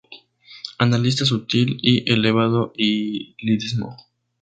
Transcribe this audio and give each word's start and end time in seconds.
Analista 0.79 1.25
sutil 1.25 1.77
y 1.79 2.11
elevado 2.11 2.73
lirismo. 2.75 3.95